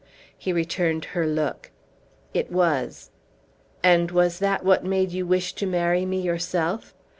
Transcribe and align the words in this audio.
He 0.35 0.51
returned 0.51 1.05
her 1.13 1.27
look. 1.27 1.69
"It 2.33 2.51
was." 2.51 3.11
"Was 3.83 4.39
that 4.39 4.65
what 4.65 4.83
made 4.83 5.11
you 5.11 5.27
wish 5.27 5.53
to 5.53 5.67
marry 5.67 6.07
me 6.07 6.19
yourself?" 6.19 6.95